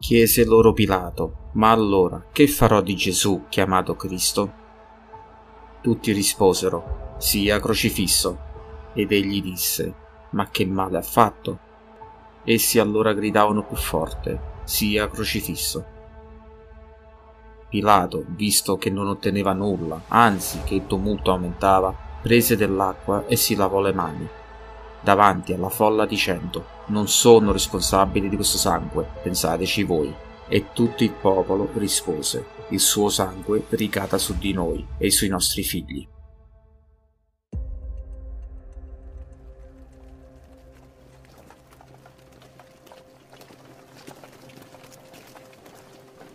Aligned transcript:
Chiese 0.00 0.44
loro 0.44 0.72
Pilato, 0.72 1.50
ma 1.54 1.72
allora 1.72 2.26
che 2.30 2.46
farò 2.46 2.80
di 2.80 2.94
Gesù 2.94 3.46
chiamato 3.48 3.96
Cristo? 3.96 4.52
Tutti 5.80 6.12
risposero, 6.12 7.16
sia 7.18 7.58
crocifisso. 7.58 8.38
Ed 8.94 9.10
egli 9.10 9.42
disse, 9.42 9.94
ma 10.30 10.48
che 10.50 10.64
male 10.64 10.98
ha 10.98 11.02
fatto? 11.02 11.58
Essi 12.44 12.78
allora 12.78 13.12
gridavano 13.12 13.64
più 13.64 13.76
forte, 13.76 14.40
sia 14.62 15.08
crocifisso. 15.08 15.84
Pilato, 17.68 18.24
visto 18.28 18.76
che 18.76 18.90
non 18.90 19.08
otteneva 19.08 19.52
nulla, 19.52 20.04
anzi 20.06 20.60
che 20.62 20.76
il 20.76 20.86
tumulto 20.86 21.32
aumentava, 21.32 21.92
prese 22.22 22.54
dell'acqua 22.56 23.26
e 23.26 23.34
si 23.34 23.56
lavò 23.56 23.80
le 23.80 23.92
mani 23.92 24.28
davanti 25.00 25.52
alla 25.52 25.68
folla 25.68 26.06
dicendo 26.06 26.76
non 26.88 27.08
sono 27.08 27.52
responsabile 27.52 28.28
di 28.28 28.36
questo 28.36 28.58
sangue, 28.58 29.06
pensateci 29.22 29.82
voi. 29.82 30.14
E 30.48 30.68
tutto 30.72 31.04
il 31.04 31.12
popolo 31.12 31.68
rispose, 31.74 32.46
il 32.70 32.80
suo 32.80 33.10
sangue 33.10 33.64
ricada 33.70 34.16
su 34.16 34.38
di 34.38 34.52
noi 34.52 34.86
e 34.96 35.10
sui 35.10 35.28
nostri 35.28 35.62
figli. 35.62 36.06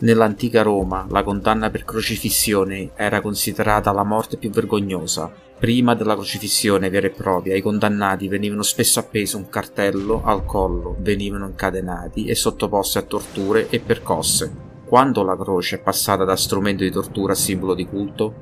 Nell'antica 0.03 0.63
Roma 0.63 1.05
la 1.09 1.23
condanna 1.23 1.69
per 1.69 1.85
crocifissione 1.85 2.91
era 2.93 3.21
considerata 3.21 3.93
la 3.93 4.03
morte 4.03 4.35
più 4.35 4.49
vergognosa, 4.49 5.31
Prima 5.63 5.95
della 5.95 6.15
crocifissione 6.15 6.89
vera 6.89 7.07
e 7.07 7.11
propria, 7.11 7.55
i 7.55 7.61
condannati 7.61 8.27
venivano 8.27 8.63
spesso 8.63 8.99
appesi 8.99 9.37
un 9.37 9.47
cartello 9.47 10.21
al 10.25 10.43
collo, 10.43 10.97
venivano 10.99 11.45
incatenati 11.45 12.25
e 12.25 12.35
sottoposti 12.35 12.97
a 12.97 13.03
torture 13.03 13.69
e 13.69 13.79
percosse. 13.79 14.51
Quando 14.85 15.23
la 15.23 15.37
croce 15.37 15.77
è 15.77 15.79
passata 15.79 16.25
da 16.25 16.35
strumento 16.35 16.83
di 16.83 16.91
tortura 16.91 17.31
a 17.31 17.37
simbolo 17.37 17.75
di 17.75 17.87
culto? 17.87 18.33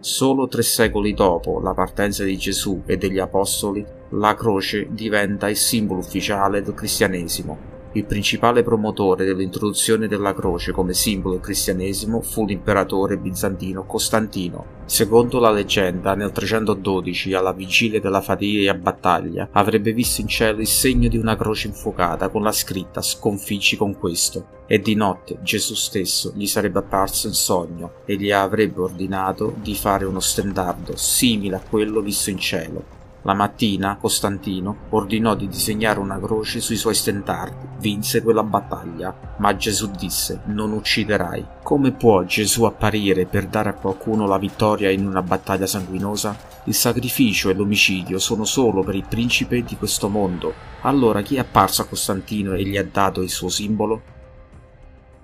Solo 0.00 0.48
tre 0.48 0.62
secoli 0.62 1.12
dopo 1.12 1.60
la 1.60 1.74
partenza 1.74 2.24
di 2.24 2.38
Gesù 2.38 2.80
e 2.86 2.96
degli 2.96 3.18
Apostoli, 3.18 3.84
la 4.12 4.34
croce 4.34 4.86
diventa 4.88 5.50
il 5.50 5.56
simbolo 5.56 6.00
ufficiale 6.00 6.62
del 6.62 6.72
cristianesimo 6.72 7.76
il 7.92 8.04
principale 8.04 8.62
promotore 8.62 9.24
dell'introduzione 9.24 10.08
della 10.08 10.34
croce 10.34 10.72
come 10.72 10.92
simbolo 10.92 11.40
cristianesimo 11.40 12.20
fu 12.20 12.44
l'imperatore 12.44 13.16
bizantino 13.16 13.84
Costantino. 13.84 14.76
Secondo 14.84 15.38
la 15.38 15.50
leggenda, 15.50 16.14
nel 16.14 16.32
312, 16.32 17.34
alla 17.34 17.52
vigilia 17.52 18.00
della 18.00 18.20
fatica 18.20 18.74
battaglia, 18.74 19.48
avrebbe 19.52 19.92
visto 19.92 20.20
in 20.20 20.28
cielo 20.28 20.60
il 20.60 20.66
segno 20.66 21.08
di 21.08 21.18
una 21.18 21.36
croce 21.36 21.68
infuocata 21.68 22.28
con 22.28 22.42
la 22.42 22.52
scritta 22.52 23.02
Sconfiggi 23.02 23.76
con 23.76 23.98
questo, 23.98 24.56
e 24.66 24.80
di 24.80 24.94
notte 24.94 25.38
Gesù 25.42 25.74
stesso 25.74 26.32
gli 26.34 26.46
sarebbe 26.46 26.80
apparso 26.80 27.26
in 27.26 27.32
sogno 27.32 27.92
e 28.04 28.16
gli 28.16 28.30
avrebbe 28.30 28.80
ordinato 28.80 29.54
di 29.62 29.74
fare 29.74 30.04
uno 30.04 30.20
stendardo 30.20 30.94
simile 30.94 31.56
a 31.56 31.62
quello 31.66 32.00
visto 32.00 32.28
in 32.28 32.38
cielo 32.38 32.96
la 33.28 33.34
mattina 33.34 33.98
Costantino 34.00 34.86
ordinò 34.88 35.34
di 35.34 35.48
disegnare 35.48 35.98
una 35.98 36.18
croce 36.18 36.60
sui 36.60 36.76
suoi 36.76 36.94
stendardi. 36.94 37.66
Vinse 37.78 38.22
quella 38.22 38.42
battaglia, 38.42 39.14
ma 39.36 39.54
Gesù 39.54 39.90
disse: 39.90 40.40
Non 40.46 40.72
ucciderai. 40.72 41.44
Come 41.62 41.92
può 41.92 42.24
Gesù 42.24 42.64
apparire 42.64 43.26
per 43.26 43.46
dare 43.46 43.68
a 43.68 43.74
qualcuno 43.74 44.26
la 44.26 44.38
vittoria 44.38 44.88
in 44.88 45.06
una 45.06 45.20
battaglia 45.20 45.66
sanguinosa? 45.66 46.34
Il 46.64 46.74
sacrificio 46.74 47.50
e 47.50 47.54
l'omicidio 47.54 48.18
sono 48.18 48.46
solo 48.46 48.82
per 48.82 48.94
il 48.94 49.04
principe 49.06 49.62
di 49.62 49.76
questo 49.76 50.08
mondo. 50.08 50.54
Allora 50.80 51.20
chi 51.20 51.36
è 51.36 51.40
apparso 51.40 51.82
a 51.82 51.84
Costantino 51.84 52.54
e 52.54 52.64
gli 52.64 52.78
ha 52.78 52.84
dato 52.90 53.20
il 53.20 53.28
suo 53.28 53.50
simbolo? 53.50 54.16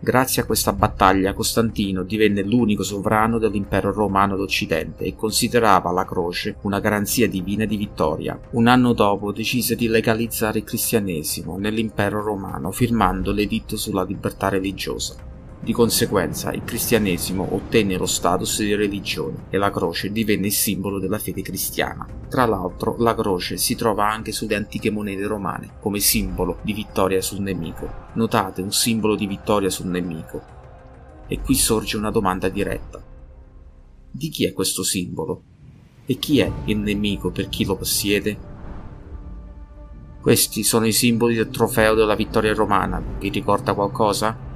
Grazie 0.05 0.43
a 0.43 0.45
questa 0.45 0.75
battaglia 0.75 1.33
Costantino 1.33 2.03
divenne 2.03 2.43
l'unico 2.43 2.83
sovrano 2.83 3.39
dell'impero 3.39 3.91
romano 3.91 4.37
d'Occidente 4.37 5.05
e 5.05 5.17
considerava 5.17 5.93
la 5.93 6.05
croce 6.05 6.57
una 6.61 6.79
garanzia 6.79 7.27
divina 7.27 7.65
di 7.65 7.79
vittoria. 7.79 8.39
Un 8.51 8.67
anno 8.67 8.93
dopo 8.93 9.33
decise 9.33 9.75
di 9.75 9.89
legalizzare 9.89 10.59
il 10.59 10.65
cristianesimo 10.65 11.57
nell'impero 11.57 12.23
romano 12.23 12.71
firmando 12.71 13.33
l'editto 13.33 13.79
sulla 13.79 14.05
libertà 14.05 14.51
religiosa. 14.51 15.33
Di 15.65 15.73
conseguenza 15.73 16.53
il 16.53 16.63
cristianesimo 16.63 17.55
ottenne 17.55 17.97
lo 17.97 18.05
status 18.05 18.61
di 18.61 18.75
religione 18.75 19.47
e 19.49 19.57
la 19.57 19.71
croce 19.71 20.13
divenne 20.13 20.49
il 20.49 20.53
simbolo 20.53 20.99
della 20.99 21.19
fede 21.19 21.41
cristiana. 21.41 22.07
Tra 22.29 22.45
l'altro 22.45 22.97
la 22.99 23.15
croce 23.15 23.57
si 23.57 23.75
trova 23.75 24.07
anche 24.07 24.31
sulle 24.31 24.57
antiche 24.57 24.91
monete 24.91 25.25
romane 25.25 25.77
come 25.81 26.01
simbolo 26.01 26.59
di 26.61 26.75
vittoria 26.75 27.23
sul 27.23 27.41
nemico. 27.41 27.91
Notate 28.13 28.61
un 28.61 28.73
simbolo 28.73 29.17
di 29.17 29.27
vittoria 29.27 29.71
sul 29.71 29.87
nemico. 29.87 30.43
E 31.29 31.41
qui 31.41 31.55
sorge 31.55 31.97
una 31.97 32.11
domanda 32.11 32.51
diretta. 32.51 33.03
Di 34.11 34.29
chi 34.29 34.45
è 34.45 34.53
questo 34.53 34.83
simbolo? 34.83 35.43
E 36.05 36.19
chi 36.19 36.41
è 36.41 36.53
il 36.67 36.77
nemico 36.77 37.31
per 37.31 37.49
chi 37.49 37.65
lo 37.65 37.77
possiede? 37.77 38.37
Questi 40.21 40.63
sono 40.63 40.85
i 40.85 40.93
simboli 40.93 41.37
del 41.37 41.49
trofeo 41.49 41.95
della 41.95 42.15
vittoria 42.15 42.53
romana. 42.53 43.03
Vi 43.19 43.31
ricorda 43.31 43.73
qualcosa? 43.73 44.53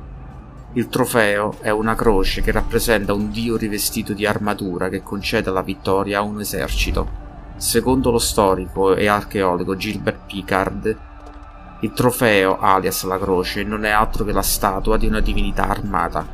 Il 0.78 0.88
trofeo 0.88 1.56
è 1.60 1.70
una 1.70 1.96
croce 1.96 2.40
che 2.40 2.52
rappresenta 2.52 3.12
un 3.12 3.32
dio 3.32 3.56
rivestito 3.56 4.12
di 4.12 4.24
armatura 4.24 4.88
che 4.88 5.02
concede 5.02 5.50
la 5.50 5.62
vittoria 5.62 6.18
a 6.18 6.22
un 6.22 6.38
esercito. 6.38 7.10
Secondo 7.56 8.12
lo 8.12 8.20
storico 8.20 8.94
e 8.94 9.08
archeologo 9.08 9.74
Gilbert 9.74 10.20
Picard, 10.28 10.96
il 11.80 11.92
trofeo, 11.92 12.60
alias 12.60 13.02
la 13.02 13.18
croce, 13.18 13.64
non 13.64 13.84
è 13.84 13.90
altro 13.90 14.22
che 14.22 14.30
la 14.30 14.40
statua 14.40 14.96
di 14.96 15.08
una 15.08 15.18
divinità 15.18 15.66
armata. 15.66 16.24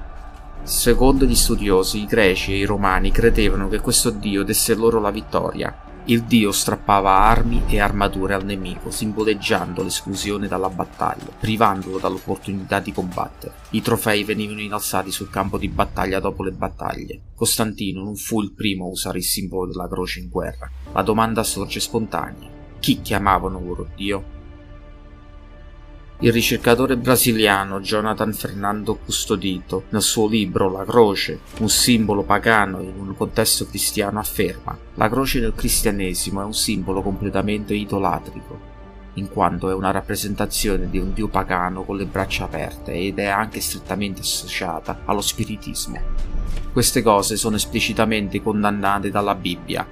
Secondo 0.63 1.25
gli 1.25 1.35
studiosi, 1.35 2.03
i 2.03 2.07
greci 2.07 2.53
e 2.53 2.59
i 2.59 2.65
romani 2.65 3.11
credevano 3.13 3.71
che 3.71 3.81
questo 3.81 4.11
dio 4.11 4.45
desse 4.45 4.75
loro 4.75 5.01
la 5.01 5.11
vittoria, 5.11 5.75
il 6.07 6.25
dio 6.25 6.53
strappava 6.53 7.11
armi 7.11 7.63
e 7.67 7.81
armature 7.81 8.35
al 8.35 8.45
nemico, 8.45 8.91
simboleggiando 8.91 9.83
l'esclusione 9.83 10.49
dalla 10.49 10.69
battaglia, 10.69 11.33
privandolo 11.39 11.99
dall'opportunità 11.99 12.79
di 12.81 12.93
combattere. 12.93 13.55
I 13.71 13.81
trofei 13.81 14.23
venivano 14.23 14.61
innalzati 14.61 15.11
sul 15.11 15.31
campo 15.31 15.57
di 15.57 15.69
battaglia 15.69 16.21
dopo 16.21 16.43
le 16.43 16.53
battaglie. 16.53 17.21
Costantino 17.35 18.03
non 18.03 18.17
fu 18.17 18.43
il 18.43 18.53
primo 18.53 18.85
a 18.85 18.91
usare 18.91 19.19
il 19.19 19.25
simbolo 19.25 19.67
della 19.67 19.89
croce 19.89 20.21
in 20.21 20.29
guerra. 20.29 20.71
La 20.93 21.03
domanda 21.03 21.43
sorge 21.43 21.81
spontanea. 21.81 22.51
Chi 22.79 23.01
chiamavano 23.01 23.59
loro 23.59 23.89
dio? 23.97 24.34
Il 26.21 26.33
ricercatore 26.33 26.97
brasiliano 26.97 27.81
Jonathan 27.81 28.33
Fernando 28.33 28.95
Custodito, 28.95 29.87
nel 29.89 30.01
suo 30.01 30.29
libro 30.29 30.71
La 30.71 30.85
croce, 30.85 31.41
un 31.59 31.69
simbolo 31.69 32.23
pagano 32.23 32.81
in 32.81 32.95
un 32.97 33.17
contesto 33.17 33.67
cristiano, 33.67 34.21
afferma 34.21 34.79
La 34.95 35.09
croce 35.09 35.41
nel 35.41 35.55
cristianesimo 35.57 36.41
è 36.41 36.45
un 36.45 36.55
simbolo 36.55 37.03
completamente 37.03 37.75
idolatrico, 37.75 38.61
in 39.15 39.29
quanto 39.29 39.69
è 39.69 39.75
una 39.75 39.91
rappresentazione 39.91 40.89
di 40.89 40.99
un 40.99 41.13
dio 41.13 41.27
pagano 41.27 41.83
con 41.83 41.97
le 41.97 42.07
braccia 42.07 42.45
aperte 42.45 42.93
ed 42.93 43.19
è 43.19 43.27
anche 43.27 43.61
strettamente 43.61 44.21
associata 44.21 45.01
allo 45.07 45.21
spiritismo. 45.21 46.01
Queste 46.73 47.03
cose 47.03 47.37
sono 47.37 47.57
esplicitamente 47.57 48.41
condannate 48.41 49.11
dalla 49.11 49.35
Bibbia, 49.35 49.87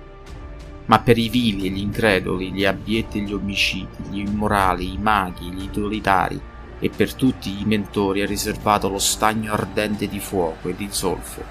ma 0.92 1.00
per 1.00 1.16
i 1.16 1.30
vili 1.30 1.68
e 1.68 1.70
gli 1.70 1.78
increduli, 1.78 2.52
gli 2.52 2.66
abietti 2.66 3.16
e 3.16 3.22
gli 3.22 3.32
omicidi, 3.32 4.10
gli 4.10 4.18
immorali, 4.18 4.92
i 4.92 4.98
maghi, 4.98 5.50
gli 5.50 5.62
idolitari 5.62 6.38
e 6.78 6.90
per 6.90 7.14
tutti 7.14 7.62
i 7.62 7.64
mentori 7.64 8.20
è 8.20 8.26
riservato 8.26 8.90
lo 8.90 8.98
stagno 8.98 9.54
ardente 9.54 10.06
di 10.06 10.20
fuoco 10.20 10.68
e 10.68 10.76
di 10.76 10.88
zolfo. 10.90 11.42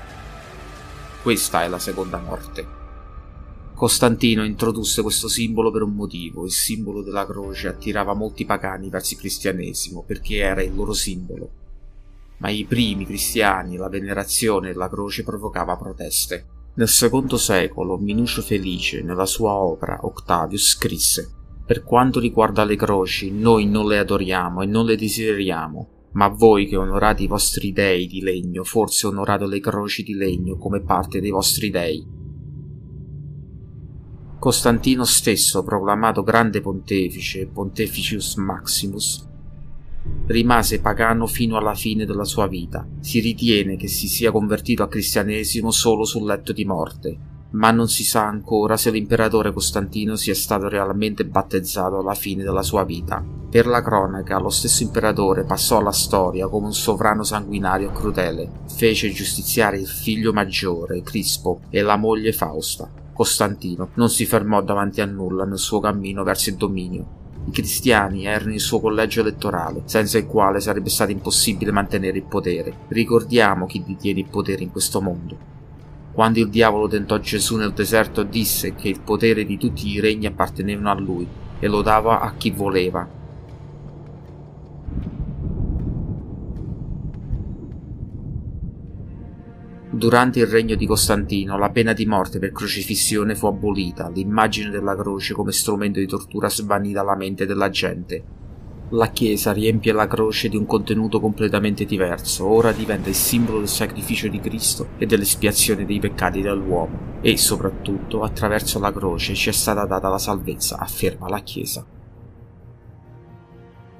Questa 1.23 1.63
è 1.63 1.67
la 1.69 1.79
seconda 1.79 2.19
morte. 2.19 2.67
Costantino 3.73 4.45
introdusse 4.45 5.01
questo 5.01 5.27
simbolo 5.27 5.71
per 5.71 5.81
un 5.81 5.95
motivo, 5.95 6.45
il 6.45 6.51
simbolo 6.51 7.01
della 7.01 7.25
croce 7.25 7.67
attirava 7.67 8.13
molti 8.13 8.45
pagani 8.45 8.89
verso 8.89 9.15
il 9.15 9.21
cristianesimo 9.21 10.03
perché 10.03 10.35
era 10.35 10.61
il 10.61 10.75
loro 10.75 10.93
simbolo. 10.93 11.49
Ma 12.37 12.49
i 12.49 12.63
primi 12.65 13.07
cristiani 13.07 13.75
la 13.75 13.89
venerazione 13.89 14.67
della 14.67 14.87
croce 14.87 15.23
provocava 15.23 15.77
proteste. 15.77 16.59
Nel 16.73 16.87
secondo 16.87 17.35
secolo 17.35 17.97
Minucio 17.97 18.41
Felice, 18.41 19.01
nella 19.01 19.25
sua 19.25 19.51
opera 19.51 19.99
Octavius, 20.03 20.69
scrisse 20.69 21.29
Per 21.65 21.83
quanto 21.83 22.19
riguarda 22.19 22.63
le 22.63 22.77
croci, 22.77 23.29
noi 23.29 23.65
non 23.65 23.87
le 23.87 23.97
adoriamo 23.97 24.61
e 24.61 24.65
non 24.67 24.85
le 24.85 24.95
desideriamo, 24.95 25.89
ma 26.13 26.29
voi 26.29 26.67
che 26.67 26.77
onorate 26.77 27.23
i 27.23 27.27
vostri 27.27 27.73
dei 27.73 28.07
di 28.07 28.21
legno, 28.21 28.63
forse 28.63 29.07
onorate 29.07 29.47
le 29.47 29.59
croci 29.59 30.03
di 30.03 30.13
legno 30.13 30.57
come 30.57 30.81
parte 30.81 31.19
dei 31.19 31.29
vostri 31.29 31.69
dei. 31.69 32.19
Costantino 34.39 35.03
stesso, 35.03 35.63
proclamato 35.63 36.23
grande 36.23 36.61
pontefice, 36.61 37.47
Pontificus 37.47 38.35
Maximus, 38.37 39.29
rimase 40.27 40.79
pagano 40.79 41.27
fino 41.27 41.57
alla 41.57 41.75
fine 41.75 42.05
della 42.05 42.23
sua 42.23 42.47
vita. 42.47 42.87
Si 42.99 43.19
ritiene 43.19 43.75
che 43.75 43.87
si 43.87 44.07
sia 44.07 44.31
convertito 44.31 44.83
al 44.83 44.89
cristianesimo 44.89 45.71
solo 45.71 46.05
sul 46.05 46.25
letto 46.25 46.53
di 46.53 46.65
morte. 46.65 47.17
ma 47.51 47.71
non 47.71 47.89
si 47.89 48.03
sa 48.03 48.25
ancora 48.25 48.77
se 48.77 48.91
l'imperatore 48.91 49.51
Costantino 49.51 50.15
sia 50.15 50.35
stato 50.35 50.69
realmente 50.69 51.25
battezzato 51.25 51.99
alla 51.99 52.13
fine 52.13 52.43
della 52.43 52.63
sua 52.63 52.83
vita. 52.83 53.23
Per 53.49 53.67
la 53.67 53.81
cronaca, 53.81 54.39
lo 54.39 54.49
stesso 54.49 54.83
imperatore 54.83 55.43
passò 55.43 55.77
alla 55.79 55.91
storia 55.91 56.47
come 56.47 56.67
un 56.67 56.73
sovrano 56.73 57.23
sanguinario 57.23 57.89
e 57.89 57.93
crudele. 57.93 58.51
Fece 58.73 59.11
giustiziare 59.11 59.77
il 59.77 59.87
figlio 59.87 60.31
maggiore, 60.31 61.01
Crispo, 61.01 61.61
e 61.69 61.81
la 61.81 61.97
moglie 61.97 62.31
Fausta. 62.31 62.89
Costantino 63.11 63.89
non 63.95 64.09
si 64.09 64.25
fermò 64.25 64.61
davanti 64.63 65.01
a 65.01 65.05
nulla 65.05 65.43
nel 65.43 65.59
suo 65.59 65.81
cammino 65.81 66.23
verso 66.23 66.49
il 66.49 66.55
dominio. 66.55 67.19
I 67.43 67.51
cristiani 67.51 68.25
erano 68.25 68.53
il 68.53 68.59
suo 68.59 68.79
collegio 68.79 69.21
elettorale, 69.21 69.81
senza 69.85 70.17
il 70.17 70.27
quale 70.27 70.59
sarebbe 70.59 70.89
stato 70.89 71.11
impossibile 71.11 71.71
mantenere 71.71 72.17
il 72.17 72.23
potere. 72.23 72.73
Ricordiamo 72.89 73.65
chi 73.65 73.83
detiene 73.85 74.19
il 74.19 74.29
potere 74.29 74.63
in 74.63 74.71
questo 74.71 75.01
mondo. 75.01 75.37
Quando 76.13 76.39
il 76.39 76.49
diavolo 76.49 76.87
tentò 76.87 77.17
Gesù 77.19 77.55
nel 77.55 77.73
deserto 77.73 78.23
disse 78.23 78.75
che 78.75 78.89
il 78.89 78.99
potere 78.99 79.45
di 79.45 79.57
tutti 79.57 79.87
i 79.87 79.99
regni 79.99 80.25
appartenevano 80.27 80.91
a 80.91 80.99
lui 80.99 81.27
e 81.59 81.67
lo 81.67 81.81
dava 81.81 82.19
a 82.19 82.33
chi 82.35 82.51
voleva. 82.51 83.07
Durante 89.91 90.39
il 90.39 90.47
regno 90.47 90.75
di 90.75 90.85
Costantino 90.85 91.57
la 91.57 91.69
pena 91.69 91.93
di 91.93 92.05
morte 92.05 92.39
per 92.39 92.51
crocifissione 92.51 93.35
fu 93.35 93.47
abolita, 93.47 94.09
l'immagine 94.09 94.69
della 94.69 94.95
croce 94.95 95.33
come 95.33 95.51
strumento 95.51 95.99
di 95.99 96.07
tortura 96.07 96.49
svanì 96.49 96.91
dalla 96.91 97.15
mente 97.15 97.45
della 97.45 97.69
gente 97.69 98.39
la 98.93 99.07
Chiesa 99.07 99.53
riempie 99.53 99.93
la 99.93 100.07
croce 100.07 100.49
di 100.49 100.57
un 100.57 100.65
contenuto 100.65 101.21
completamente 101.21 101.85
diverso, 101.85 102.45
ora 102.45 102.73
diventa 102.73 103.07
il 103.07 103.15
simbolo 103.15 103.59
del 103.59 103.69
sacrificio 103.69 104.27
di 104.27 104.39
Cristo 104.41 104.89
e 104.97 105.05
dell'espiazione 105.05 105.85
dei 105.85 105.99
peccati 105.99 106.41
dell'uomo. 106.41 107.19
E 107.21 107.37
soprattutto, 107.37 108.21
attraverso 108.21 108.79
la 108.79 108.91
croce 108.91 109.33
ci 109.33 109.47
è 109.47 109.53
stata 109.53 109.85
data 109.85 110.09
la 110.09 110.17
salvezza, 110.17 110.77
afferma 110.77 111.29
la 111.29 111.39
Chiesa. 111.39 111.85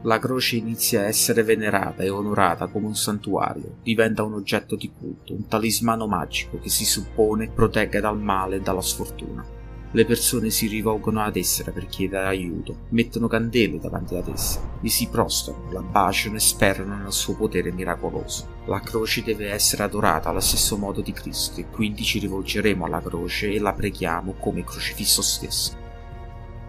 La 0.04 0.18
croce 0.18 0.56
inizia 0.56 1.02
a 1.02 1.06
essere 1.06 1.44
venerata 1.44 2.02
e 2.02 2.10
onorata 2.10 2.66
come 2.66 2.88
un 2.88 2.96
santuario, 2.96 3.76
diventa 3.84 4.24
un 4.24 4.34
oggetto 4.34 4.76
di 4.76 4.92
culto, 4.98 5.34
un 5.34 5.48
talismano 5.48 6.08
magico 6.08 6.58
che 6.58 6.70
si 6.70 6.86
suppone 6.86 7.50
protegga 7.50 8.00
dal 8.00 8.20
male 8.20 8.56
e 8.56 8.62
dalla 8.62 8.82
sfortuna. 8.82 9.46
Le 9.92 10.06
persone 10.06 10.50
si 10.50 10.66
rivolgono 10.66 11.22
ad 11.22 11.36
essa 11.36 11.70
per 11.70 11.86
chiedere 11.86 12.26
aiuto, 12.26 12.86
mettono 12.90 13.28
candele 13.28 13.78
davanti 13.78 14.16
ad 14.16 14.28
essa, 14.30 14.60
gli 14.80 14.88
si 14.88 15.08
prostrano, 15.08 15.70
la 15.72 15.82
baciano 15.82 16.38
e 16.38 16.40
sperano 16.40 16.96
nel 16.96 17.12
suo 17.12 17.36
potere 17.36 17.72
miracoloso. 17.72 18.48
La 18.66 18.80
croce 18.80 19.22
deve 19.22 19.52
essere 19.52 19.84
adorata 19.84 20.30
allo 20.30 20.40
stesso 20.40 20.78
modo 20.78 21.02
di 21.02 21.12
Cristo 21.12 21.60
e 21.60 21.70
quindi 21.70 22.02
ci 22.02 22.18
rivolgeremo 22.18 22.86
alla 22.86 23.02
croce 23.02 23.52
e 23.52 23.60
la 23.60 23.74
preghiamo 23.74 24.34
come 24.40 24.64
crocifisso 24.64 25.22
stesso. 25.22 25.78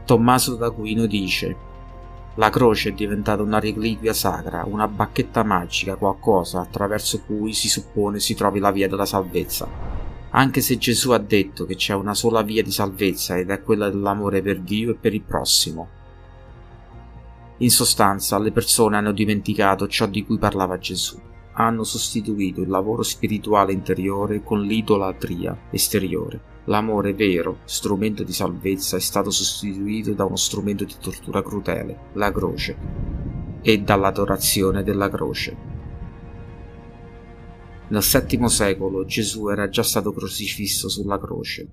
Tommaso 0.04 0.56
d'Aquino 0.56 1.06
dice 1.06 1.70
la 2.36 2.48
croce 2.48 2.88
è 2.88 2.92
diventata 2.92 3.42
una 3.42 3.60
reliquia 3.60 4.14
sacra, 4.14 4.64
una 4.66 4.88
bacchetta 4.88 5.42
magica, 5.42 5.96
qualcosa 5.96 6.60
attraverso 6.60 7.20
cui 7.20 7.52
si 7.52 7.68
suppone 7.68 8.20
si 8.20 8.34
trovi 8.34 8.58
la 8.58 8.70
via 8.70 8.88
della 8.88 9.04
salvezza. 9.04 9.68
Anche 10.30 10.62
se 10.62 10.78
Gesù 10.78 11.10
ha 11.10 11.18
detto 11.18 11.66
che 11.66 11.76
c'è 11.76 11.92
una 11.92 12.14
sola 12.14 12.40
via 12.40 12.62
di 12.62 12.70
salvezza 12.70 13.36
ed 13.36 13.50
è 13.50 13.62
quella 13.62 13.90
dell'amore 13.90 14.40
per 14.40 14.60
Dio 14.60 14.92
e 14.92 14.94
per 14.94 15.12
il 15.12 15.20
prossimo. 15.20 15.88
In 17.58 17.70
sostanza, 17.70 18.38
le 18.38 18.50
persone 18.50 18.96
hanno 18.96 19.12
dimenticato 19.12 19.86
ciò 19.86 20.06
di 20.06 20.24
cui 20.24 20.38
parlava 20.38 20.78
Gesù. 20.78 21.20
Hanno 21.52 21.84
sostituito 21.84 22.62
il 22.62 22.68
lavoro 22.70 23.02
spirituale 23.02 23.74
interiore 23.74 24.42
con 24.42 24.62
l'idolatria 24.62 25.54
esteriore. 25.70 26.51
L'amore 26.66 27.12
vero, 27.12 27.58
strumento 27.64 28.22
di 28.22 28.32
salvezza, 28.32 28.96
è 28.96 29.00
stato 29.00 29.30
sostituito 29.30 30.12
da 30.12 30.24
uno 30.24 30.36
strumento 30.36 30.84
di 30.84 30.94
tortura 31.00 31.42
crudele, 31.42 32.10
la 32.12 32.30
croce, 32.30 32.76
e 33.62 33.80
dall'adorazione 33.80 34.84
della 34.84 35.08
croce. 35.08 35.70
Nel 37.88 38.02
VII 38.02 38.48
secolo 38.48 39.04
Gesù 39.04 39.48
era 39.48 39.68
già 39.68 39.82
stato 39.82 40.12
crocifisso 40.12 40.88
sulla 40.88 41.18
croce. 41.18 41.68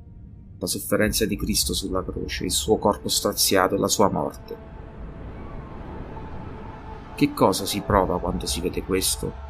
La 0.58 0.68
sofferenza 0.68 1.26
di 1.26 1.38
Cristo 1.38 1.74
sulla 1.74 2.04
croce, 2.04 2.46
il 2.46 2.52
suo 2.52 2.78
corpo 2.78 3.10
straziato 3.10 3.76
e 3.76 3.78
la 3.78 3.88
sua 3.88 4.10
morte. 4.10 4.58
Che 7.16 7.34
cosa 7.34 7.66
si 7.66 7.82
prova 7.82 8.20
quando 8.20 8.48
si 8.48 8.60
vede 8.60 8.84
questo? 8.84 9.48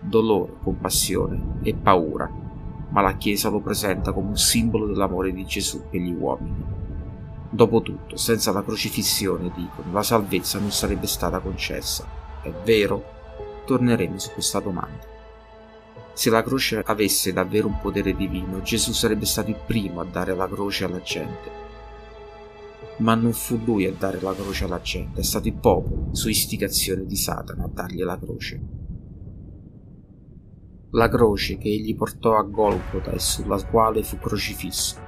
Dolore, 0.00 0.56
compassione 0.62 1.60
e 1.62 1.74
paura, 1.74 2.49
ma 2.90 3.00
la 3.00 3.16
Chiesa 3.16 3.48
lo 3.48 3.60
presenta 3.60 4.12
come 4.12 4.28
un 4.28 4.36
simbolo 4.36 4.86
dell'amore 4.86 5.32
di 5.32 5.44
Gesù 5.44 5.82
per 5.88 6.00
gli 6.00 6.12
uomini. 6.12 6.64
Dopotutto, 7.50 8.16
senza 8.16 8.52
la 8.52 8.62
crocifissione, 8.62 9.50
dicono, 9.54 9.92
la 9.92 10.02
salvezza 10.02 10.58
non 10.58 10.70
sarebbe 10.70 11.06
stata 11.06 11.40
concessa. 11.40 12.06
È 12.42 12.52
vero? 12.64 13.18
Torneremo 13.66 14.18
su 14.18 14.30
questa 14.30 14.60
domanda. 14.60 15.08
Se 16.12 16.30
la 16.30 16.42
croce 16.42 16.82
avesse 16.84 17.32
davvero 17.32 17.66
un 17.66 17.78
potere 17.80 18.14
divino, 18.14 18.62
Gesù 18.62 18.92
sarebbe 18.92 19.24
stato 19.24 19.50
il 19.50 19.58
primo 19.66 20.00
a 20.00 20.04
dare 20.04 20.34
la 20.34 20.48
croce 20.48 20.84
alla 20.84 21.00
gente. 21.00 21.58
Ma 22.98 23.14
non 23.14 23.32
fu 23.32 23.58
lui 23.64 23.86
a 23.86 23.92
dare 23.92 24.20
la 24.20 24.34
croce 24.34 24.64
alla 24.64 24.80
gente, 24.80 25.20
è 25.20 25.24
stato 25.24 25.48
il 25.48 25.54
popolo, 25.54 26.08
su 26.12 26.28
istigazione 26.28 27.06
di 27.06 27.16
Satana, 27.16 27.64
a 27.64 27.70
dargli 27.72 28.02
la 28.02 28.18
croce. 28.18 28.79
La 30.92 31.08
croce 31.08 31.56
che 31.56 31.68
egli 31.68 31.94
portò 31.94 32.36
a 32.36 32.42
Golgota 32.42 33.12
e 33.12 33.20
sulla 33.20 33.64
quale 33.64 34.02
fu 34.02 34.18
crocifisso. 34.18 34.98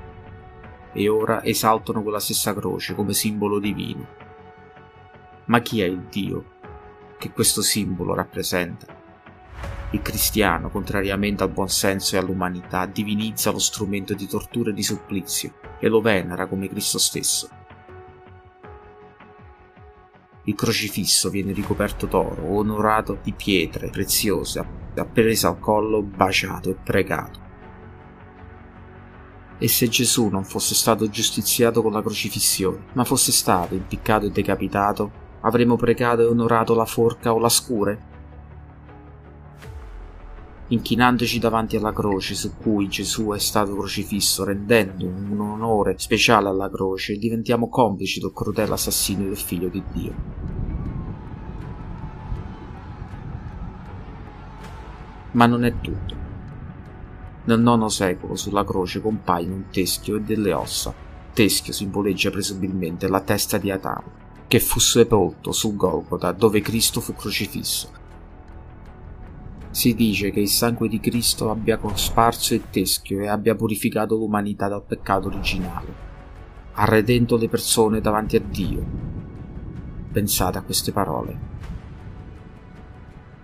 E 0.93 1.09
ora 1.09 1.43
esaltano 1.43 2.03
quella 2.03 2.21
stessa 2.21 2.55
croce 2.55 2.95
come 2.95 3.13
simbolo 3.15 3.59
divino. 3.59 4.07
Ma 5.47 5.59
chi 5.59 5.81
è 5.81 5.87
il 5.87 6.03
Dio 6.03 6.45
che 7.19 7.33
questo 7.33 7.63
simbolo 7.63 8.15
rappresenta? 8.15 8.87
Il 9.91 10.03
cristiano, 10.03 10.71
contrariamente 10.71 11.43
al 11.43 11.51
buonsenso 11.51 12.15
e 12.15 12.19
all'umanità, 12.21 12.87
divinizza 12.87 13.51
lo 13.51 13.59
strumento 13.59 14.15
di 14.15 14.29
tortura 14.29 14.71
e 14.71 14.75
di 14.75 14.85
supplizio 14.85 15.53
e 15.81 15.89
lo 15.89 16.01
venera 16.01 16.47
come 16.47 16.69
Cristo 16.69 16.99
stesso. 16.99 17.49
Il 20.45 20.55
crocifisso 20.55 21.29
viene 21.29 21.53
ricoperto 21.53 22.07
d'oro, 22.07 22.55
onorato 22.55 23.19
di 23.21 23.33
pietre 23.33 23.91
preziose, 23.91 24.82
appeso 25.01 25.49
al 25.49 25.59
collo, 25.59 26.03
baciato 26.03 26.71
e 26.71 26.75
pregato. 26.75 27.41
E 29.59 29.69
se 29.69 29.89
Gesù 29.89 30.29
non 30.29 30.45
fosse 30.45 30.75
stato 30.75 31.09
giustiziato 31.09 31.83
con 31.83 31.93
la 31.93 32.03
crocifissione, 32.03 32.87
ma 32.95 33.05
fosse 33.05 33.33
stato 33.33 33.75
impiccato 33.75 34.27
e 34.27 34.31
decapitato, 34.31 35.11
avremmo 35.43 35.77
pregato 35.77 36.23
e 36.23 36.27
onorato 36.27 36.75
la 36.75 36.87
forca 36.87 37.33
o 37.33 37.39
la 37.39 37.49
scure? 37.49 38.11
inchinandoci 40.73 41.39
davanti 41.39 41.77
alla 41.77 41.93
croce 41.93 42.35
su 42.35 42.57
cui 42.57 42.89
Gesù 42.89 43.29
è 43.33 43.39
stato 43.39 43.77
crocifisso, 43.77 44.43
rendendo 44.43 45.07
un 45.07 45.39
onore 45.39 45.95
speciale 45.99 46.49
alla 46.49 46.71
croce, 46.71 47.17
diventiamo 47.17 47.69
complici 47.69 48.21
del 48.21 48.33
crudele 48.33 48.73
assassinio 48.73 49.27
del 49.27 49.37
figlio 49.37 49.69
di 49.69 49.83
Dio. 49.93 50.42
Ma 55.33 55.47
non 55.47 55.65
è 55.65 55.81
tutto. 55.81 56.15
Nel 57.45 57.61
IX 57.61 57.87
secolo 57.87 58.37
sulla 58.37 58.65
croce 58.65 59.01
compaiono 59.01 59.55
un 59.55 59.65
teschio 59.71 60.17
e 60.17 60.21
delle 60.21 60.53
ossa. 60.53 60.95
Teschio 61.33 61.73
simboleggia 61.73 62.31
presumibilmente 62.31 63.09
la 63.09 63.21
testa 63.21 63.59
di 63.59 63.71
Adamo, 63.71 64.11
che 64.47 64.61
fu 64.61 64.79
sepolto 64.79 65.53
su 65.53 65.75
Golgota 65.75 66.33
dove 66.33 66.61
Cristo 66.61 67.01
fu 67.01 67.15
crocifisso 67.15 68.01
si 69.73 69.95
dice 69.95 70.31
che 70.31 70.41
il 70.41 70.51
sangue 70.51 70.87
di 70.87 71.01
Cristo 71.01 71.51
abbia 71.51 71.79
cosparso 71.79 72.53
il 72.53 72.65
teschio 72.69 73.21
e 73.21 73.29
abbia 73.29 73.55
purificato 73.55 74.17
l'umanità 74.17 74.69
dal 74.69 74.85
peccato 74.85 75.29
originale, 75.29 75.95
arredendo 76.75 77.39
le 77.39 77.49
persone 77.49 78.03
davanti 78.03 78.37
a 78.37 78.41
Dio. 78.41 78.85
Pensate 80.13 80.59
a 80.59 80.63
queste 80.63 80.93
parole. 80.93 81.51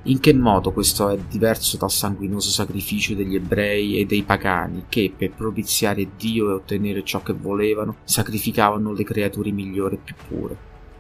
In 0.09 0.21
che 0.21 0.33
modo 0.33 0.73
questo 0.73 1.11
è 1.11 1.19
diverso 1.19 1.77
dal 1.77 1.91
sanguinoso 1.91 2.49
sacrificio 2.49 3.15
degli 3.15 3.35
ebrei 3.35 3.99
e 3.99 4.07
dei 4.07 4.23
pagani 4.23 4.87
che, 4.89 5.13
per 5.15 5.33
propiziare 5.33 6.17
Dio 6.17 6.49
e 6.49 6.53
ottenere 6.55 7.05
ciò 7.05 7.23
che 7.23 7.35
volevano, 7.35 7.97
sacrificavano 8.05 8.95
le 8.95 9.05
creature 9.05 9.51
migliori 9.51 9.97
e 9.97 9.99
più 9.99 10.15
pure, 10.27 10.57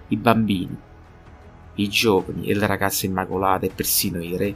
i 0.09 0.17
bambini, 0.17 0.77
i 1.77 1.89
giovani 1.89 2.49
e 2.49 2.55
le 2.55 2.67
ragazze 2.67 3.07
immacolate 3.07 3.67
e 3.67 3.73
persino 3.75 4.23
i 4.23 4.37
re 4.37 4.55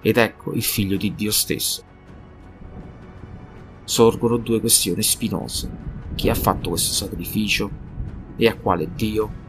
ed 0.00 0.16
ecco 0.16 0.54
il 0.54 0.62
figlio 0.62 0.96
di 0.96 1.14
Dio 1.14 1.30
stesso. 1.30 1.84
Sorgono 3.84 4.38
due 4.38 4.60
questioni 4.60 5.02
spinose. 5.02 5.70
Chi 6.14 6.30
ha 6.30 6.34
fatto 6.34 6.70
questo 6.70 6.94
sacrificio 6.94 7.70
e 8.36 8.48
a 8.48 8.56
quale 8.56 8.88
Dio? 8.94 9.43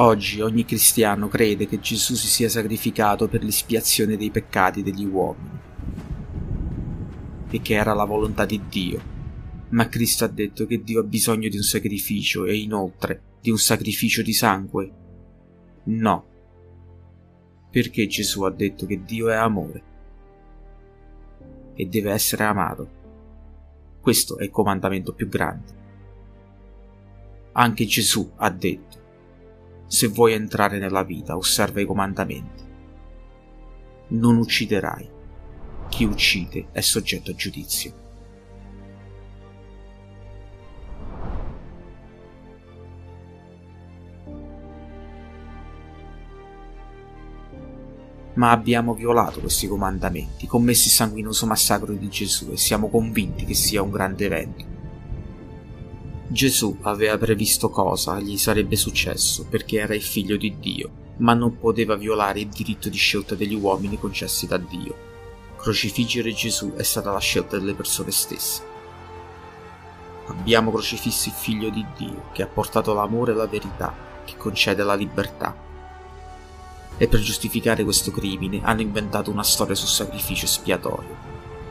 Oggi 0.00 0.40
ogni 0.40 0.64
cristiano 0.64 1.26
crede 1.26 1.66
che 1.66 1.80
Gesù 1.80 2.14
si 2.14 2.28
sia 2.28 2.48
sacrificato 2.48 3.26
per 3.26 3.42
l'espiazione 3.42 4.16
dei 4.16 4.30
peccati 4.30 4.84
degli 4.84 5.04
uomini 5.04 5.58
e 7.50 7.60
che 7.60 7.74
era 7.74 7.94
la 7.94 8.04
volontà 8.04 8.46
di 8.46 8.62
Dio. 8.68 9.00
Ma 9.70 9.88
Cristo 9.88 10.24
ha 10.24 10.28
detto 10.28 10.66
che 10.66 10.84
Dio 10.84 11.00
ha 11.00 11.04
bisogno 11.04 11.48
di 11.48 11.56
un 11.56 11.64
sacrificio 11.64 12.44
e 12.44 12.56
inoltre 12.58 13.22
di 13.40 13.50
un 13.50 13.58
sacrificio 13.58 14.22
di 14.22 14.32
sangue. 14.32 14.92
No. 15.84 16.26
Perché 17.68 18.06
Gesù 18.06 18.42
ha 18.42 18.50
detto 18.50 18.86
che 18.86 19.02
Dio 19.02 19.30
è 19.30 19.34
amore 19.34 19.82
e 21.74 21.86
deve 21.86 22.12
essere 22.12 22.44
amato. 22.44 22.88
Questo 24.00 24.38
è 24.38 24.44
il 24.44 24.50
comandamento 24.50 25.12
più 25.12 25.28
grande. 25.28 25.76
Anche 27.50 27.84
Gesù 27.84 28.30
ha 28.36 28.48
detto 28.48 28.97
se 29.88 30.06
vuoi 30.06 30.34
entrare 30.34 30.78
nella 30.78 31.02
vita, 31.02 31.36
osserva 31.36 31.80
i 31.80 31.86
comandamenti. 31.86 32.62
Non 34.08 34.36
ucciderai. 34.36 35.10
Chi 35.88 36.04
uccide 36.04 36.68
è 36.70 36.80
soggetto 36.80 37.32
a 37.32 37.34
giudizio. 37.34 38.06
ma 48.38 48.52
abbiamo 48.52 48.94
violato 48.94 49.40
questi 49.40 49.66
comandamenti, 49.66 50.46
commesso 50.46 50.86
il 50.86 50.92
sanguinoso 50.92 51.44
massacro 51.44 51.92
di 51.92 52.08
Gesù 52.08 52.52
e 52.52 52.56
siamo 52.56 52.88
convinti 52.88 53.44
che 53.44 53.54
sia 53.54 53.82
un 53.82 53.90
grande 53.90 54.26
evento. 54.26 54.67
Gesù 56.30 56.76
aveva 56.82 57.16
previsto 57.16 57.70
cosa 57.70 58.20
gli 58.20 58.36
sarebbe 58.36 58.76
successo 58.76 59.46
perché 59.48 59.78
era 59.78 59.94
il 59.94 60.02
figlio 60.02 60.36
di 60.36 60.58
Dio, 60.58 60.90
ma 61.18 61.32
non 61.32 61.56
poteva 61.58 61.96
violare 61.96 62.40
il 62.40 62.48
diritto 62.48 62.90
di 62.90 62.98
scelta 62.98 63.34
degli 63.34 63.54
uomini 63.54 63.98
concessi 63.98 64.46
da 64.46 64.58
Dio. 64.58 65.06
Crocifiggere 65.56 66.34
Gesù 66.34 66.74
è 66.74 66.82
stata 66.82 67.10
la 67.12 67.18
scelta 67.18 67.56
delle 67.56 67.72
persone 67.72 68.10
stesse. 68.10 68.62
Abbiamo 70.26 70.70
crocifisso 70.70 71.30
il 71.30 71.34
figlio 71.34 71.70
di 71.70 71.84
Dio 71.96 72.28
che 72.34 72.42
ha 72.42 72.46
portato 72.46 72.92
l'amore 72.92 73.32
e 73.32 73.34
la 73.34 73.46
verità, 73.46 73.94
che 74.26 74.36
concede 74.36 74.82
la 74.82 74.94
libertà. 74.94 75.56
E 76.98 77.08
per 77.08 77.20
giustificare 77.20 77.84
questo 77.84 78.10
crimine 78.10 78.60
hanno 78.64 78.82
inventato 78.82 79.30
una 79.30 79.42
storia 79.42 79.74
sul 79.74 79.88
sacrificio 79.88 80.44
espiatorio. 80.44 81.16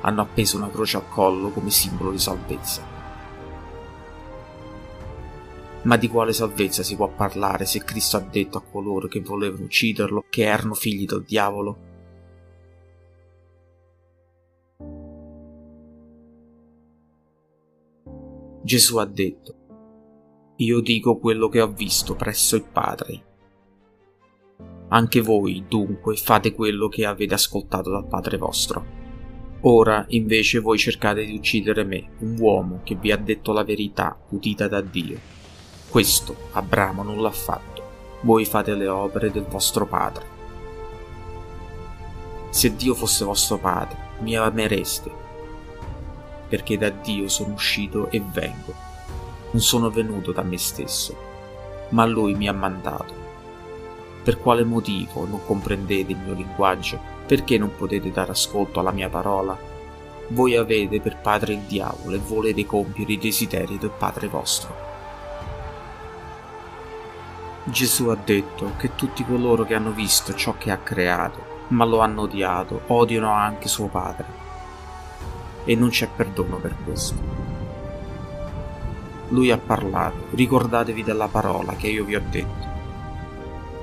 Hanno 0.01 0.21
appeso 0.21 0.57
una 0.57 0.71
croce 0.71 0.97
al 0.97 1.07
collo 1.07 1.51
come 1.51 1.69
simbolo 1.69 2.09
di 2.09 2.17
salvezza 2.17 2.96
ma 5.87 5.95
di 5.95 6.09
quale 6.09 6.33
salvezza 6.33 6.83
si 6.83 6.97
può 6.97 7.07
parlare 7.07 7.65
se 7.65 7.83
Cristo 7.83 8.17
ha 8.17 8.19
detto 8.19 8.57
a 8.57 8.61
coloro 8.61 9.07
che 9.07 9.21
volevano 9.21 9.63
ucciderlo 9.63 10.25
che 10.29 10.43
erano 10.43 10.73
figli 10.73 11.05
del 11.05 11.23
diavolo? 11.23 11.85
Gesù 18.63 18.97
ha 18.97 19.05
detto, 19.05 19.55
Io 20.57 20.81
dico 20.81 21.19
quello 21.19 21.47
che 21.47 21.61
ho 21.61 21.71
visto 21.71 22.15
presso 22.15 22.57
il 22.57 22.65
Padre. 22.65 23.23
Anche 24.89 25.21
voi, 25.21 25.63
dunque, 25.69 26.17
fate 26.17 26.53
quello 26.53 26.89
che 26.89 27.05
avete 27.05 27.35
ascoltato 27.35 27.91
dal 27.91 28.07
Padre 28.07 28.37
vostro. 28.37 28.85
Ora, 29.61 30.03
invece, 30.09 30.59
voi 30.59 30.77
cercate 30.77 31.23
di 31.23 31.35
uccidere 31.35 31.85
me, 31.85 32.09
un 32.19 32.35
uomo 32.39 32.81
che 32.83 32.95
vi 32.95 33.11
ha 33.11 33.17
detto 33.17 33.53
la 33.53 33.63
verità, 33.63 34.19
udita 34.31 34.67
da 34.67 34.81
Dio 34.81 35.35
questo 35.97 36.35
Abramo 36.51 37.01
non 37.01 37.23
l'ha 37.23 37.31
fatto. 37.31 37.81
Voi 38.21 38.45
fate 38.45 38.75
le 38.75 38.87
opere 38.87 39.31
del 39.31 39.45
vostro 39.45 39.87
padre. 39.87 40.25
Se 42.51 42.75
Dio 42.75 42.93
fosse 42.93 43.25
vostro 43.25 43.57
padre, 43.57 43.97
mi 44.19 44.35
amereste, 44.35 45.09
perché 46.47 46.77
da 46.77 46.89
Dio 46.89 47.27
sono 47.29 47.55
uscito 47.55 48.11
e 48.11 48.21
vengo. 48.21 48.75
Non 49.49 49.59
sono 49.59 49.89
venuto 49.89 50.31
da 50.31 50.43
me 50.43 50.59
stesso, 50.59 51.17
ma 51.89 52.05
Lui 52.05 52.35
mi 52.35 52.47
ha 52.47 52.53
mandato. 52.53 53.15
Per 54.21 54.39
quale 54.39 54.63
motivo 54.63 55.25
non 55.25 55.43
comprendete 55.43 56.11
il 56.11 56.19
mio 56.19 56.35
linguaggio? 56.35 56.99
Perché 57.25 57.57
non 57.57 57.75
potete 57.75 58.11
dare 58.11 58.29
ascolto 58.29 58.81
alla 58.81 58.91
mia 58.91 59.09
parola? 59.09 59.57
Voi 60.27 60.55
avete 60.55 61.01
per 61.01 61.17
padre 61.17 61.53
il 61.53 61.61
diavolo 61.61 62.15
e 62.15 62.19
volete 62.19 62.67
compiere 62.67 63.13
i 63.13 63.17
desideri 63.17 63.79
del 63.79 63.89
padre 63.97 64.27
vostro. 64.27 64.86
Gesù 67.69 68.07
ha 68.07 68.15
detto 68.15 68.75
che 68.77 68.95
tutti 68.95 69.25
coloro 69.25 69.65
che 69.65 69.73
hanno 69.73 69.91
visto 69.91 70.33
ciò 70.33 70.55
che 70.57 70.71
ha 70.71 70.77
creato, 70.77 71.65
ma 71.69 71.83
lo 71.83 71.99
hanno 71.99 72.21
odiato, 72.21 72.83
odiano 72.87 73.29
anche 73.29 73.67
suo 73.67 73.87
Padre. 73.87 74.25
E 75.65 75.75
non 75.75 75.89
c'è 75.89 76.07
perdono 76.07 76.55
per 76.55 76.73
questo. 76.85 77.15
Lui 79.29 79.51
ha 79.51 79.57
parlato, 79.57 80.27
ricordatevi 80.29 81.03
della 81.03 81.27
parola 81.27 81.73
che 81.73 81.89
io 81.89 82.05
vi 82.05 82.15
ho 82.15 82.23
detto. 82.29 82.65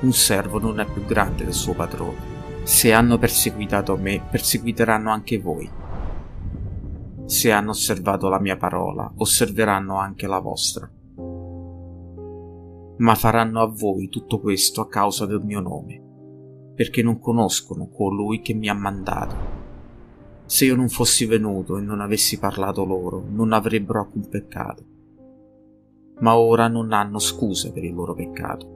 Un 0.00 0.12
servo 0.14 0.59
non 0.59 0.81
è 0.81 0.87
più 0.87 1.05
grande 1.05 1.45
del 1.45 1.53
suo 1.53 1.75
padrone. 1.75 2.62
Se 2.62 2.91
hanno 2.91 3.19
perseguitato 3.19 3.99
me, 3.99 4.26
perseguiteranno 4.31 5.11
anche 5.11 5.38
voi. 5.38 5.71
Se 7.26 7.53
hanno 7.53 7.71
osservato 7.71 8.31
la 8.31 8.41
mia 8.41 8.57
parola, 8.57 9.12
osserveranno 9.19 9.99
anche 9.99 10.26
la 10.26 10.38
vostra 10.38 10.91
ma 13.04 13.14
faranno 13.14 13.61
a 13.61 13.66
voi 13.66 14.08
tutto 14.08 14.40
questo 14.40 14.80
a 14.80 14.88
causa 14.88 15.26
del 15.26 15.42
mio 15.44 15.61
nome, 15.61 16.00
perché 16.75 17.02
non 17.02 17.18
conoscono 17.18 17.90
colui 17.90 18.40
che 18.40 18.54
mi 18.54 18.66
ha 18.70 18.75
mandato. 18.75 19.37
Se 20.46 20.64
io 20.64 20.75
non 20.75 20.88
fossi 20.88 21.26
venuto 21.26 21.76
e 21.76 21.82
non 21.82 22.00
avessi 22.00 22.38
parlato 22.38 22.82
loro, 22.82 23.23
non 23.28 23.52
avrebbero 23.52 24.00
alcun 24.00 24.26
peccato. 24.26 24.84
Ma 26.20 26.38
ora 26.38 26.66
non 26.68 26.94
hanno 26.94 27.18
scuse 27.18 27.73
per 27.73 27.84
il 27.84 27.92
loro 27.92 28.14
peccato. 28.14 28.73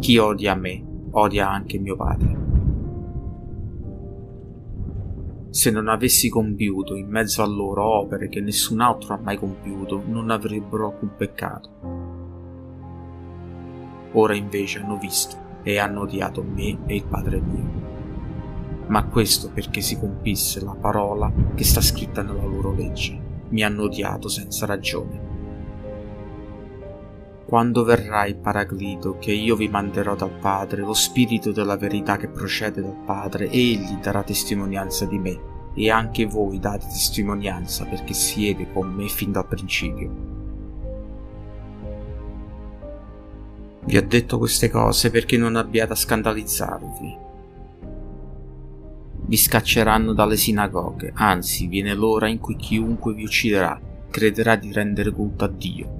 Chi 0.00 0.18
odia 0.18 0.56
me, 0.56 0.84
odia 1.12 1.50
anche 1.50 1.78
mio 1.78 1.94
Padre. 1.94 2.39
Se 5.50 5.72
non 5.72 5.88
avessi 5.88 6.28
compiuto 6.28 6.94
in 6.94 7.08
mezzo 7.08 7.42
a 7.42 7.46
loro 7.46 7.82
opere 7.82 8.28
che 8.28 8.40
nessun 8.40 8.80
altro 8.80 9.14
ha 9.14 9.18
mai 9.20 9.36
compiuto, 9.36 10.00
non 10.06 10.30
avrebbero 10.30 10.86
alcun 10.86 11.10
peccato. 11.16 11.68
Ora 14.12 14.36
invece 14.36 14.78
hanno 14.78 14.96
visto 14.96 15.36
e 15.64 15.78
hanno 15.78 16.02
odiato 16.02 16.44
me 16.44 16.78
e 16.86 16.94
il 16.94 17.04
Padre 17.04 17.40
mio. 17.40 17.88
Ma 18.86 19.04
questo 19.06 19.50
perché 19.52 19.80
si 19.80 19.98
compisse 19.98 20.62
la 20.62 20.76
parola 20.80 21.32
che 21.56 21.64
sta 21.64 21.80
scritta 21.80 22.22
nella 22.22 22.44
loro 22.44 22.72
legge. 22.72 23.18
Mi 23.48 23.64
hanno 23.64 23.82
odiato 23.82 24.28
senza 24.28 24.66
ragione. 24.66 25.29
Quando 27.50 27.82
verrà 27.82 28.26
il 28.26 28.36
Paraclito 28.36 29.18
che 29.18 29.32
io 29.32 29.56
vi 29.56 29.66
manderò 29.66 30.14
dal 30.14 30.30
Padre, 30.30 30.82
lo 30.82 30.94
Spirito 30.94 31.50
della 31.50 31.76
verità 31.76 32.16
che 32.16 32.28
procede 32.28 32.80
dal 32.80 33.02
Padre, 33.04 33.50
egli 33.50 33.96
darà 34.00 34.22
testimonianza 34.22 35.04
di 35.04 35.18
me, 35.18 35.40
e 35.74 35.90
anche 35.90 36.26
voi 36.26 36.60
date 36.60 36.86
testimonianza 36.86 37.86
perché 37.86 38.14
siete 38.14 38.72
con 38.72 38.94
me 38.94 39.08
fin 39.08 39.32
dal 39.32 39.48
principio. 39.48 40.12
Vi 43.84 43.96
ho 43.96 44.06
detto 44.06 44.38
queste 44.38 44.70
cose 44.70 45.10
perché 45.10 45.36
non 45.36 45.56
abbiate 45.56 45.94
a 45.94 45.96
scandalizzarvi. 45.96 47.18
Vi 49.26 49.36
scacceranno 49.36 50.12
dalle 50.12 50.36
sinagoghe, 50.36 51.10
anzi 51.16 51.66
viene 51.66 51.94
l'ora 51.94 52.28
in 52.28 52.38
cui 52.38 52.54
chiunque 52.54 53.12
vi 53.12 53.24
ucciderà 53.24 53.80
crederà 54.08 54.54
di 54.54 54.72
rendere 54.72 55.10
culto 55.10 55.44
a 55.44 55.48
Dio 55.48 55.99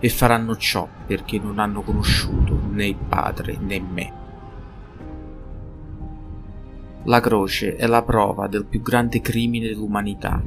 e 0.00 0.08
faranno 0.08 0.56
ciò 0.56 0.88
perché 1.06 1.38
non 1.38 1.58
hanno 1.58 1.82
conosciuto 1.82 2.58
né 2.70 2.86
il 2.86 2.96
Padre 2.96 3.56
né 3.58 3.80
me. 3.80 4.12
La 7.04 7.20
croce 7.20 7.76
è 7.76 7.86
la 7.86 8.02
prova 8.02 8.48
del 8.48 8.66
più 8.66 8.82
grande 8.82 9.20
crimine 9.20 9.68
dell'umanità. 9.68 10.42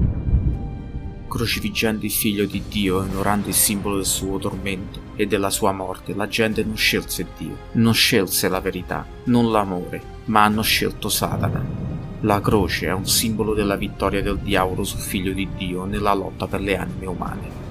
Crocifiggendo 1.28 2.06
il 2.06 2.12
figlio 2.12 2.46
di 2.46 2.64
Dio 2.68 3.02
e 3.02 3.10
onorando 3.10 3.48
il 3.48 3.54
simbolo 3.54 3.96
del 3.96 4.06
suo 4.06 4.38
tormento 4.38 5.00
e 5.16 5.26
della 5.28 5.50
sua 5.50 5.72
morte, 5.72 6.14
la 6.14 6.28
gente 6.28 6.64
non 6.64 6.76
scelse 6.76 7.26
Dio, 7.38 7.58
non 7.74 7.94
scelse 7.94 8.50
la 8.50 8.60
verità, 8.60 9.06
non 9.26 9.50
l'amore, 9.50 10.02
ma 10.26 10.44
hanno 10.44 10.62
scelto 10.62 11.10
Satana. 11.10 11.90
La 12.22 12.42
croce 12.42 12.88
è 12.88 12.94
un 12.94 13.08
simbolo 13.08 13.54
della 13.54 13.78
vittoria 13.78 14.22
del 14.22 14.38
diavolo 14.38 14.84
sul 14.84 15.00
figlio 15.00 15.32
di 15.32 15.48
Dio 15.58 15.86
nella 15.86 16.14
lotta 16.14 16.48
per 16.48 16.62
le 16.62 16.78
anime 16.78 17.06
umane 17.08 17.71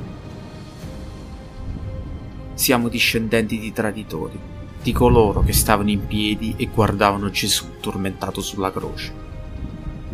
siamo 2.60 2.90
discendenti 2.90 3.58
di 3.58 3.72
traditori, 3.72 4.38
di 4.82 4.92
coloro 4.92 5.40
che 5.40 5.54
stavano 5.54 5.88
in 5.88 6.06
piedi 6.06 6.52
e 6.58 6.66
guardavano 6.66 7.30
Gesù 7.30 7.80
tormentato 7.80 8.42
sulla 8.42 8.70
croce, 8.70 9.14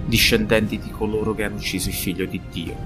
discendenti 0.06 0.78
di 0.78 0.90
coloro 0.90 1.34
che 1.34 1.42
hanno 1.42 1.56
ucciso 1.56 1.88
il 1.88 1.96
figlio 1.96 2.24
di 2.24 2.40
Dio. 2.48 2.76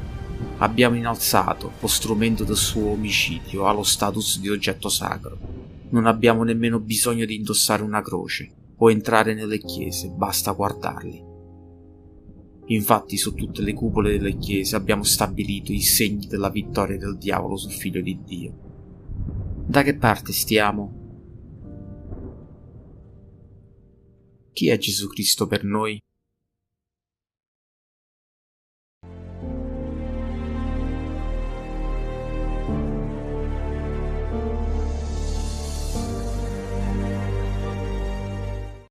Abbiamo 0.61 0.97
innalzato 0.97 1.73
lo 1.79 1.87
strumento 1.89 2.43
del 2.43 2.57
suo 2.57 2.93
omicidio 2.93 3.67
allo 3.67 3.83
status 3.83 4.41
di 4.41 4.49
oggetto 4.49 4.89
sacro. 4.89 5.37
Non 5.91 6.07
abbiamo 6.07 6.43
nemmeno 6.43 6.81
bisogno 6.81 7.27
di 7.27 7.35
indossare 7.35 7.83
una 7.83 8.01
croce 8.01 8.51
o 8.79 8.91
entrare 8.91 9.35
nelle 9.35 9.59
chiese, 9.59 10.09
basta 10.09 10.53
guardarli. 10.53 11.23
Infatti 12.69 13.19
su 13.19 13.35
tutte 13.35 13.61
le 13.61 13.75
cupole 13.75 14.13
delle 14.13 14.39
chiese 14.39 14.75
abbiamo 14.75 15.03
stabilito 15.03 15.71
i 15.71 15.83
segni 15.83 16.27
della 16.27 16.49
vittoria 16.49 16.97
del 16.97 17.19
diavolo 17.19 17.59
sul 17.59 17.73
figlio 17.73 18.01
di 18.01 18.19
Dio. 18.25 18.69
Da 19.71 19.85
che 19.85 19.95
parte 19.95 20.33
stiamo? 20.33 20.99
Chi 24.53 24.69
è 24.69 24.77
Gesù 24.79 25.07
Cristo 25.07 25.47
per 25.47 25.63
noi? 25.63 25.97